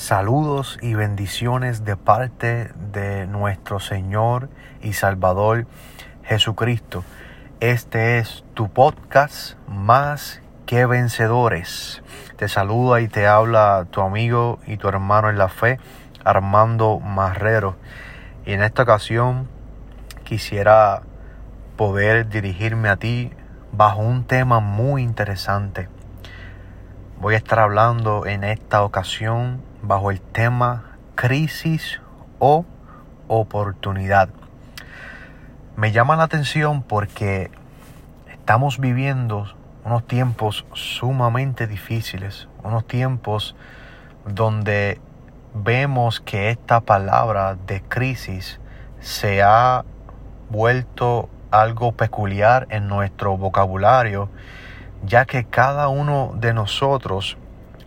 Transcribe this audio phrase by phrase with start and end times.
[0.00, 4.48] Saludos y bendiciones de parte de nuestro Señor
[4.80, 5.66] y Salvador
[6.24, 7.04] Jesucristo.
[7.60, 12.02] Este es tu podcast más que vencedores.
[12.38, 15.78] Te saluda y te habla tu amigo y tu hermano en la fe,
[16.24, 17.76] Armando Marrero.
[18.46, 19.48] Y en esta ocasión
[20.24, 21.02] quisiera
[21.76, 23.32] poder dirigirme a ti
[23.70, 25.90] bajo un tema muy interesante.
[27.18, 32.00] Voy a estar hablando en esta ocasión bajo el tema crisis
[32.38, 32.64] o
[33.28, 34.28] oportunidad.
[35.76, 37.50] Me llama la atención porque
[38.30, 39.46] estamos viviendo
[39.84, 43.56] unos tiempos sumamente difíciles, unos tiempos
[44.26, 45.00] donde
[45.54, 48.60] vemos que esta palabra de crisis
[49.00, 49.84] se ha
[50.50, 54.28] vuelto algo peculiar en nuestro vocabulario,
[55.04, 57.38] ya que cada uno de nosotros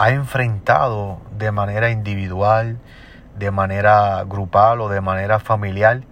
[0.00, 2.78] ha enfrentado de manera individual,
[3.38, 6.04] de manera grupal o de manera familiar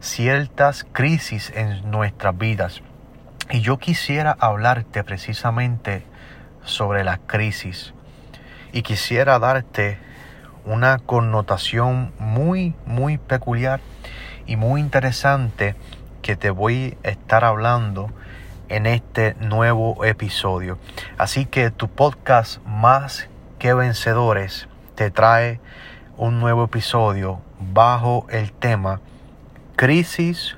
[0.00, 2.82] ciertas crisis en nuestras vidas.
[3.48, 6.04] Y yo quisiera hablarte precisamente
[6.64, 7.94] sobre la crisis.
[8.72, 9.98] Y quisiera darte
[10.64, 13.78] una connotación muy, muy peculiar
[14.46, 15.76] y muy interesante
[16.20, 18.10] que te voy a estar hablando
[18.70, 20.78] en este nuevo episodio.
[21.18, 25.60] Así que tu podcast más que vencedores te trae
[26.16, 29.00] un nuevo episodio bajo el tema
[29.76, 30.56] crisis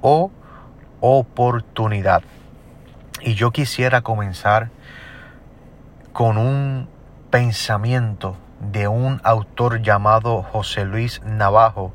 [0.00, 0.30] o
[1.00, 2.22] oportunidad.
[3.22, 4.70] Y yo quisiera comenzar
[6.12, 6.88] con un
[7.30, 11.92] pensamiento de un autor llamado José Luis Navajo,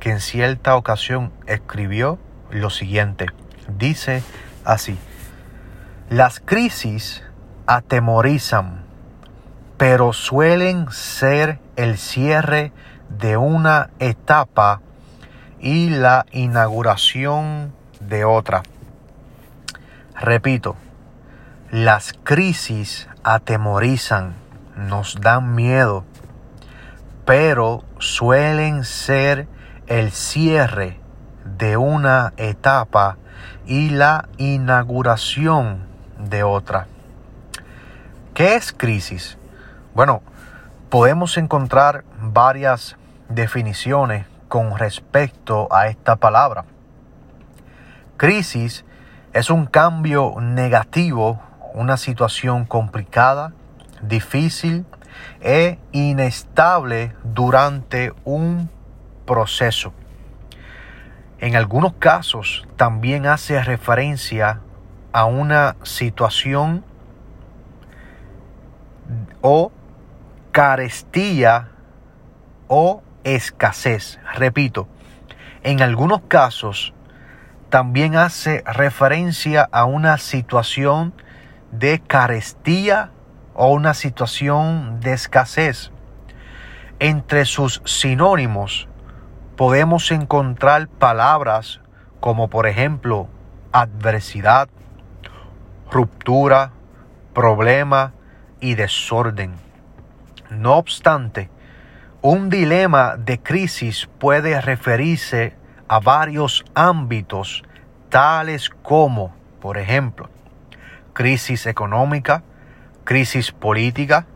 [0.00, 2.18] que en cierta ocasión escribió
[2.50, 3.26] lo siguiente.
[3.68, 4.22] Dice
[4.64, 4.98] así,
[6.10, 7.22] las crisis
[7.66, 8.82] atemorizan,
[9.76, 12.72] pero suelen ser el cierre
[13.08, 14.80] de una etapa
[15.60, 18.64] y la inauguración de otra.
[20.20, 20.74] Repito,
[21.70, 24.34] las crisis atemorizan,
[24.74, 26.04] nos dan miedo,
[27.24, 29.46] pero suelen ser
[29.86, 30.98] el cierre
[31.44, 33.16] de una etapa
[33.64, 35.89] y la inauguración
[36.28, 36.86] de otra.
[38.34, 39.38] ¿Qué es crisis?
[39.94, 40.22] Bueno,
[40.88, 42.96] podemos encontrar varias
[43.28, 46.64] definiciones con respecto a esta palabra.
[48.16, 48.84] Crisis
[49.32, 51.40] es un cambio negativo,
[51.74, 53.52] una situación complicada,
[54.02, 54.84] difícil
[55.40, 58.68] e inestable durante un
[59.26, 59.92] proceso.
[61.38, 64.60] En algunos casos también hace referencia
[65.12, 66.84] a una situación
[69.40, 69.72] o
[70.52, 71.68] carestía
[72.68, 74.18] o escasez.
[74.34, 74.88] Repito,
[75.62, 76.94] en algunos casos
[77.68, 81.14] también hace referencia a una situación
[81.70, 83.10] de carestía
[83.54, 85.92] o una situación de escasez.
[86.98, 88.88] Entre sus sinónimos
[89.56, 91.80] podemos encontrar palabras
[92.20, 93.28] como por ejemplo
[93.72, 94.68] adversidad,
[95.90, 96.72] ruptura,
[97.34, 98.12] problema
[98.60, 99.54] y desorden.
[100.50, 101.50] No obstante,
[102.22, 105.54] un dilema de crisis puede referirse
[105.88, 107.62] a varios ámbitos
[108.08, 110.28] tales como, por ejemplo,
[111.12, 112.42] crisis económica,
[113.04, 114.26] crisis política,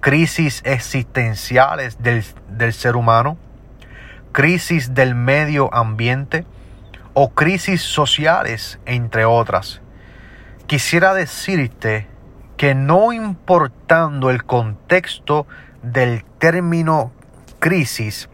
[0.00, 3.36] crisis existenciales del, del ser humano,
[4.32, 6.46] crisis del medio ambiente
[7.14, 9.80] o crisis sociales, entre otras
[10.66, 12.08] quisiera decirte
[12.56, 15.46] que no importando el contexto
[15.82, 17.12] del término
[17.58, 18.28] crisis,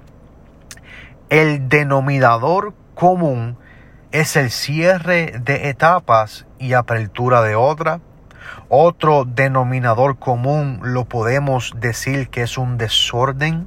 [1.28, 3.59] el denominador común
[4.12, 8.00] es el cierre de etapas y apertura de otra.
[8.69, 13.66] Otro denominador común lo podemos decir que es un desorden,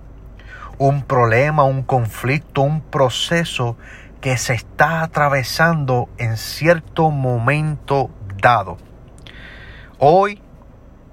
[0.77, 3.77] un problema, un conflicto, un proceso
[4.21, 8.09] que se está atravesando en cierto momento
[9.97, 10.39] Hoy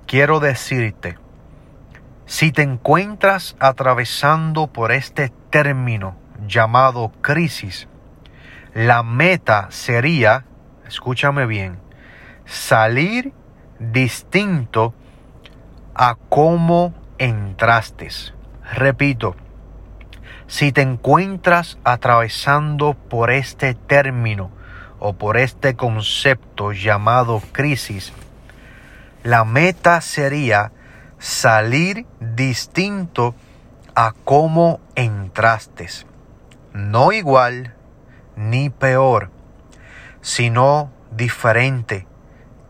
[0.06, 1.16] quiero decirte,
[2.26, 6.14] si te encuentras atravesando por este término
[6.46, 7.88] llamado crisis,
[8.74, 10.44] la meta sería,
[10.86, 11.78] escúchame bien,
[12.44, 13.32] salir
[13.78, 14.92] distinto
[15.94, 18.10] a cómo entraste.
[18.74, 19.36] Repito,
[20.48, 24.50] si te encuentras atravesando por este término
[25.04, 28.12] o por este concepto llamado crisis,
[29.24, 30.70] la meta sería
[31.18, 33.34] salir distinto
[33.96, 35.88] a cómo entraste,
[36.72, 37.74] no igual
[38.36, 39.30] ni peor,
[40.20, 42.06] sino diferente,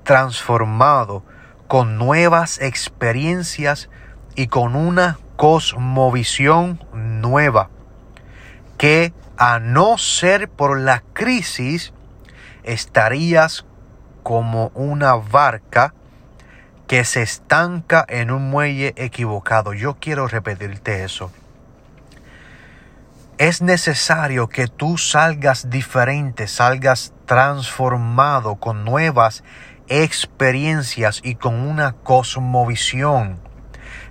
[0.02, 1.22] transformado,
[1.68, 3.90] con nuevas experiencias
[4.34, 7.68] y con una cosmovisión nueva,
[8.78, 11.92] que a no ser por la crisis,
[12.64, 13.64] estarías
[14.22, 15.94] como una barca
[16.86, 19.72] que se estanca en un muelle equivocado.
[19.72, 21.30] Yo quiero repetirte eso.
[23.38, 29.42] Es necesario que tú salgas diferente, salgas transformado con nuevas
[29.88, 33.40] experiencias y con una cosmovisión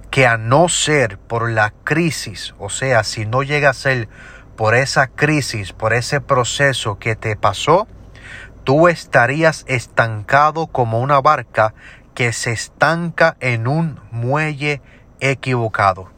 [0.10, 4.10] que a no ser por la crisis, o sea, si no llega a ser
[4.58, 7.88] por esa crisis, por ese proceso que te pasó,
[8.64, 11.74] tú estarías estancado como una barca
[12.14, 14.82] que se estanca en un muelle
[15.20, 16.12] equivocado.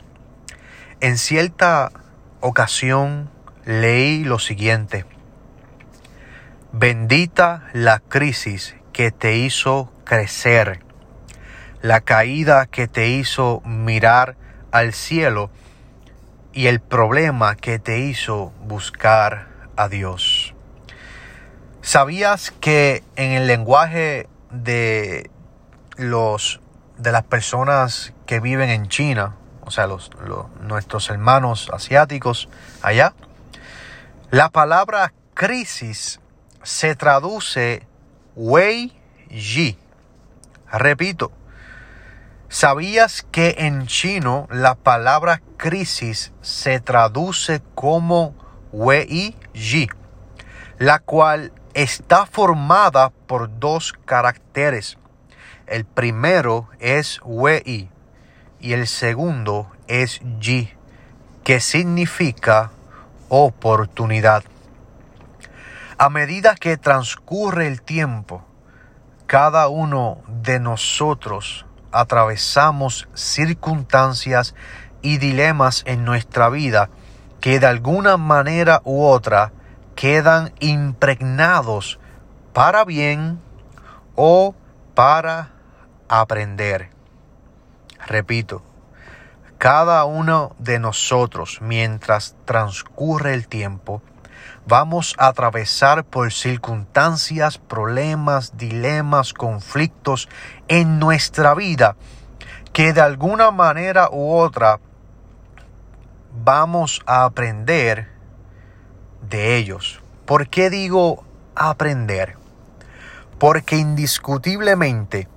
[0.99, 1.91] En cierta
[2.39, 3.29] ocasión
[3.65, 5.05] leí lo siguiente.
[6.71, 10.79] Bendita la crisis que te hizo crecer,
[11.81, 14.35] la caída que te hizo mirar
[14.71, 15.51] al cielo
[16.51, 20.32] y el problema que te hizo buscar a Dios.
[21.83, 25.29] ¿Sabías que en el lenguaje de
[25.97, 26.61] los
[26.97, 29.35] de las personas que viven en China,
[29.65, 30.09] o sea, los,
[30.61, 32.47] nuestros hermanos asiáticos
[32.81, 33.13] allá,
[34.31, 36.21] la palabra crisis
[36.63, 37.85] se traduce
[38.37, 38.97] Wei
[39.29, 39.77] Yi.
[40.71, 41.33] Repito,
[42.47, 48.35] ¿sabías que en chino la palabra crisis se traduce como
[48.71, 49.89] Wei Yi,
[50.77, 54.97] la cual está formada por dos caracteres.
[55.65, 57.89] El primero es Wei
[58.59, 60.71] y el segundo es Yi,
[61.43, 62.71] que significa
[63.29, 64.43] oportunidad.
[65.97, 68.45] A medida que transcurre el tiempo,
[69.25, 74.53] cada uno de nosotros atravesamos circunstancias
[75.01, 76.89] y dilemas en nuestra vida
[77.39, 79.51] que de alguna manera u otra
[79.95, 81.99] quedan impregnados
[82.53, 83.39] para bien
[84.15, 84.55] o
[84.93, 85.51] para
[86.07, 86.89] aprender.
[88.05, 88.63] Repito,
[89.57, 94.01] cada uno de nosotros mientras transcurre el tiempo,
[94.65, 100.29] vamos a atravesar por circunstancias, problemas, dilemas, conflictos
[100.67, 101.95] en nuestra vida
[102.73, 104.79] que de alguna manera u otra
[106.33, 108.12] vamos a aprender
[109.29, 110.01] de ellos.
[110.25, 111.23] ¿Por qué digo
[111.55, 112.37] aprender?
[113.39, 115.27] Porque indiscutiblemente,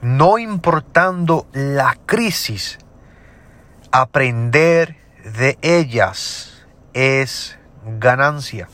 [0.00, 2.78] no importando la crisis,
[3.90, 8.68] aprender de ellas es ganancia.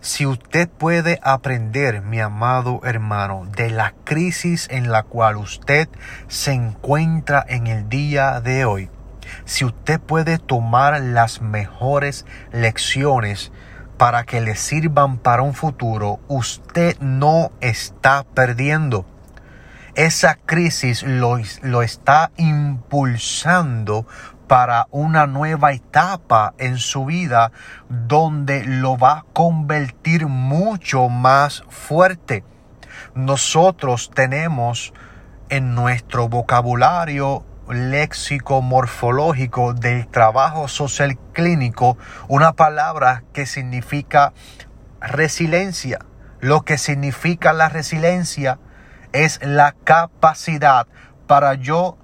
[0.00, 5.88] Si usted puede aprender, mi amado hermano, de la crisis en la cual usted
[6.28, 8.88] se encuentra en el día de hoy,
[9.44, 13.50] si usted puede tomar las mejores lecciones
[13.96, 19.06] para que le sirvan para un futuro, usted no está perdiendo.
[19.94, 24.06] Esa crisis lo, lo está impulsando
[24.46, 27.50] para una nueva etapa en su vida
[27.88, 32.44] donde lo va a convertir mucho más fuerte.
[33.14, 34.92] Nosotros tenemos
[35.48, 44.32] en nuestro vocabulario léxico morfológico del trabajo social clínico una palabra que significa
[45.00, 45.98] resiliencia.
[46.40, 48.58] Lo que significa la resiliencia
[49.12, 50.86] es la capacidad
[51.26, 51.96] para yo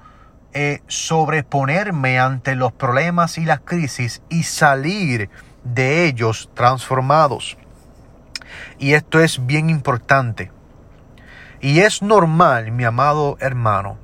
[0.55, 5.31] eh, sobreponerme ante los problemas y las crisis y salir
[5.65, 7.57] de ellos transformados.
[8.79, 10.51] Y esto es bien importante.
[11.61, 13.97] Y es normal, mi amado hermano,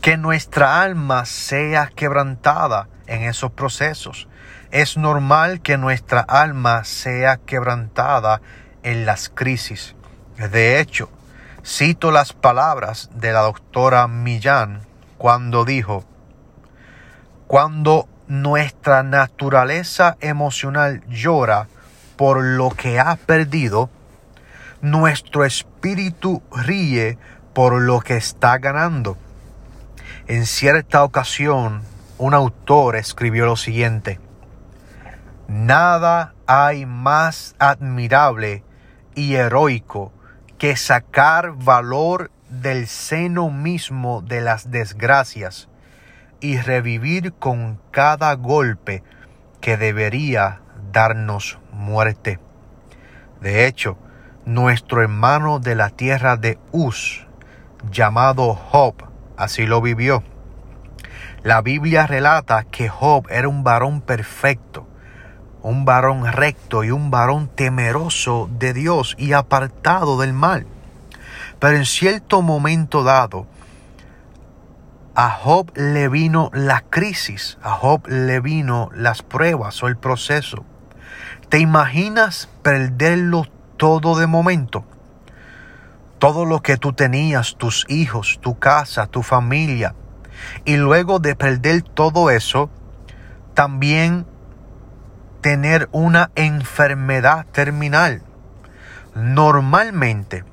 [0.00, 4.28] que nuestra alma sea quebrantada en esos procesos.
[4.70, 8.40] Es normal que nuestra alma sea quebrantada
[8.82, 9.96] en las crisis.
[10.36, 11.10] De hecho,
[11.64, 14.82] cito las palabras de la doctora Millán
[15.16, 16.04] cuando dijo,
[17.46, 21.66] cuando nuestra naturaleza emocional llora
[22.16, 23.90] por lo que ha perdido,
[24.80, 27.18] nuestro espíritu ríe
[27.52, 29.16] por lo que está ganando.
[30.28, 31.80] En cierta ocasión,
[32.18, 34.20] un autor escribió lo siguiente,
[35.48, 38.62] Nada hay más admirable
[39.14, 40.12] y heroico
[40.58, 45.70] que sacar valor del seno mismo de las desgracias
[46.40, 49.02] y revivir con cada golpe
[49.62, 50.60] que debería
[50.92, 52.38] darnos muerte.
[53.40, 53.96] De hecho,
[54.44, 57.26] nuestro hermano de la tierra de Uz,
[57.90, 59.07] llamado Job,
[59.38, 60.22] así lo vivió.
[61.42, 64.86] La Biblia relata que Job era un varón perfecto,
[65.62, 70.66] un varón recto y un varón temeroso de Dios y apartado del mal.
[71.60, 73.46] Pero en cierto momento dado,
[75.14, 80.64] a Job le vino la crisis, a Job le vino las pruebas o el proceso.
[81.48, 84.84] ¿Te imaginas perderlo todo de momento?
[86.18, 89.94] Todo lo que tú tenías, tus hijos, tu casa, tu familia.
[90.64, 92.70] Y luego de perder todo eso,
[93.54, 94.26] también
[95.40, 98.22] tener una enfermedad terminal.
[99.14, 100.44] Normalmente,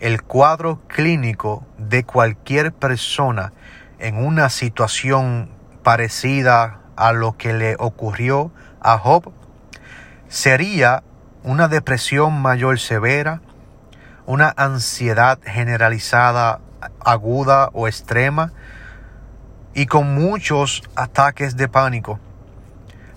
[0.00, 3.52] el cuadro clínico de cualquier persona
[3.98, 5.50] en una situación
[5.82, 9.32] parecida a lo que le ocurrió a Job
[10.28, 11.02] sería
[11.42, 13.40] una depresión mayor severa,
[14.30, 16.60] una ansiedad generalizada
[17.04, 18.52] aguda o extrema
[19.74, 22.20] y con muchos ataques de pánico.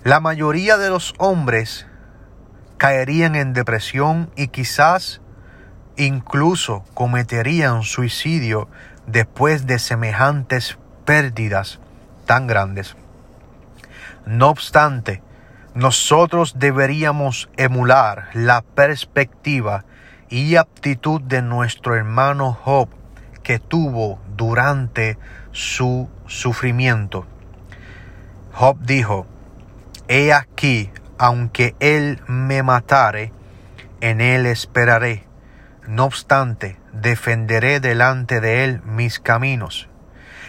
[0.02, 1.86] La mayoría de los hombres
[2.78, 5.20] caerían en depresión y quizás
[5.96, 8.68] incluso cometerían suicidio
[9.06, 11.78] después de semejantes pérdidas
[12.26, 12.96] tan grandes.
[14.26, 15.22] No obstante,
[15.74, 19.84] nosotros deberíamos emular la perspectiva
[20.34, 22.88] y aptitud de nuestro hermano Job
[23.42, 25.16] que tuvo durante
[25.52, 27.26] su sufrimiento.
[28.52, 29.26] Job dijo,
[30.08, 33.32] He aquí, aunque él me matare,
[34.00, 35.24] en él esperaré
[35.86, 39.88] no obstante, defenderé delante de él mis caminos.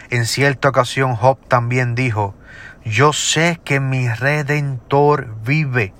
[0.08, 2.34] En cierta ocasión Job también dijo,
[2.84, 5.92] Yo sé que mi redentor vive,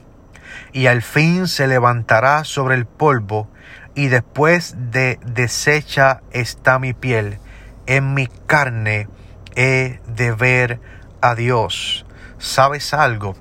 [0.72, 3.48] y al fin se levantará sobre el polvo,
[3.94, 7.38] y después de deshecha está mi piel,
[7.86, 9.08] en mi carne
[9.54, 10.80] he de ver
[11.20, 12.04] a Dios.
[12.38, 13.34] ¿Sabes algo?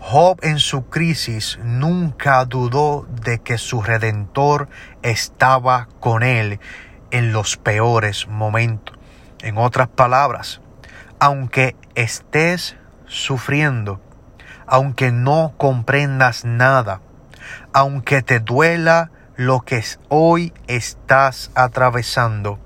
[0.00, 4.68] Job en su crisis nunca dudó de que su redentor
[5.02, 6.60] estaba con él
[7.10, 8.98] en los peores momentos.
[9.40, 10.60] En otras palabras,
[11.20, 14.00] aunque estés sufriendo,
[14.66, 17.00] aunque no comprendas nada,
[17.72, 22.58] aunque te duela lo que hoy estás atravesando,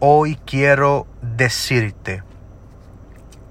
[0.00, 2.22] hoy quiero decirte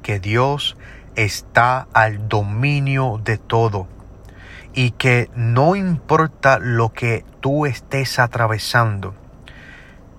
[0.01, 0.77] que Dios
[1.15, 3.87] está al dominio de todo
[4.73, 9.15] y que no importa lo que tú estés atravesando,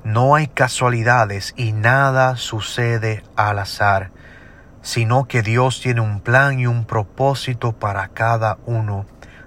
[0.05, 4.11] no hay casualidades y nada sucede al azar,
[4.85, 9.07] sino que Dios tiene un plan y un propósito para cada uno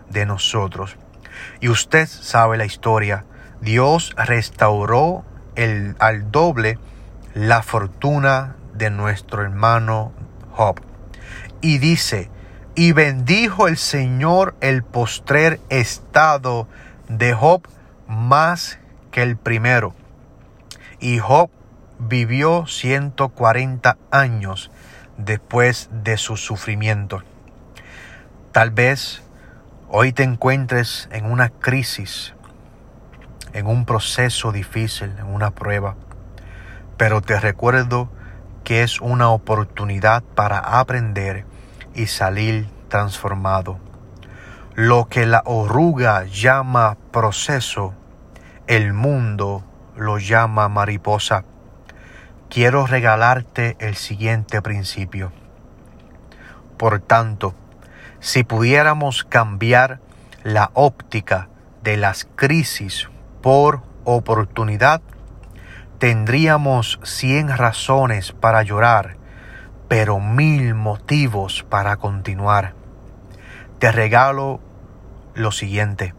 [0.10, 0.98] de nosotros.
[1.62, 3.24] Y usted sabe la historia,
[3.62, 5.24] Dios restauró
[5.56, 6.80] el, al doble
[7.36, 10.12] la fortuna de nuestro hermano
[10.52, 10.82] Job
[11.62, 12.32] y dice,
[12.74, 16.68] y bendijo el Señor el postrer estado
[17.10, 17.62] de Job
[18.08, 18.80] más
[19.12, 19.94] que el primero.
[21.00, 21.52] Y Job
[22.00, 24.72] vivió 140 años
[25.18, 27.24] después de su sufrimiento.
[28.52, 29.24] Tal vez
[29.90, 32.34] hoy te encuentres en una crisis,
[33.54, 35.96] en un proceso difícil, en una prueba,
[36.98, 38.10] pero te recuerdo
[38.64, 41.46] que es una oportunidad para aprender
[41.94, 43.80] y salir transformado.
[44.76, 47.94] Lo que la oruga llama proceso,
[48.68, 49.64] el mundo
[49.96, 51.44] lo llama mariposa.
[52.50, 55.34] Quiero regalarte el siguiente principio.
[56.78, 57.54] Por tanto,
[58.22, 60.00] si pudiéramos cambiar
[60.44, 61.50] la óptica
[61.84, 63.10] de las crisis
[63.42, 65.02] por oportunidad,
[66.00, 69.18] tendríamos cien razones para llorar,
[69.90, 72.74] pero mil motivos para continuar.
[73.80, 74.62] Te regalo
[75.34, 76.14] lo siguiente.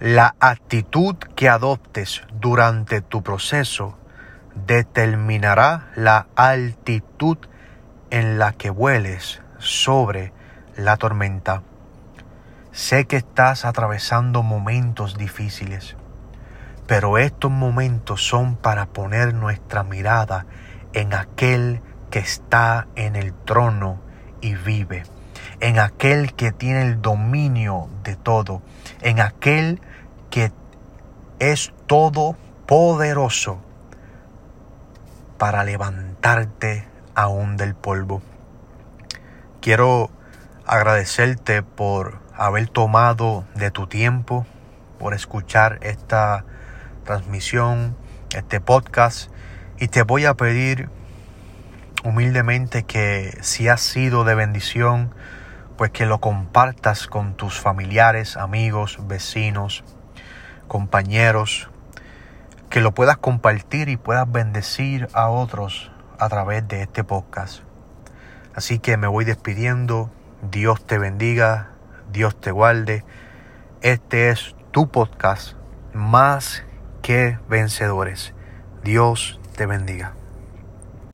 [0.00, 3.98] La actitud que adoptes durante tu proceso
[4.66, 7.38] determinará la altitud
[8.10, 10.32] en la que vueles sobre
[10.76, 11.62] la tormenta.
[12.72, 15.96] Sé que estás atravesando momentos difíciles
[16.86, 20.46] pero estos momentos son para poner nuestra mirada
[20.92, 24.00] en aquel que está en el trono
[24.40, 25.02] y vive,
[25.60, 28.62] en aquel que tiene el dominio de todo,
[29.02, 29.80] en aquel
[30.30, 30.52] que
[31.40, 32.36] es todo
[32.66, 33.60] poderoso
[35.38, 38.22] para levantarte aún del polvo.
[39.60, 40.10] Quiero
[40.66, 44.46] agradecerte por haber tomado de tu tiempo,
[44.98, 46.44] por escuchar esta
[47.04, 47.96] transmisión,
[48.34, 49.30] este podcast,
[49.78, 50.88] y te voy a pedir
[52.04, 55.12] humildemente que si has sido de bendición,
[55.76, 59.84] pues que lo compartas con tus familiares, amigos, vecinos,
[60.68, 61.68] compañeros,
[62.76, 67.62] que lo puedas compartir y puedas bendecir a otros a través de este podcast.
[68.54, 70.10] Así que me voy despidiendo.
[70.42, 71.70] Dios te bendiga,
[72.12, 73.02] Dios te guarde.
[73.80, 75.54] Este es tu podcast
[75.94, 76.64] más
[77.00, 78.34] que vencedores.
[78.84, 80.12] Dios te bendiga.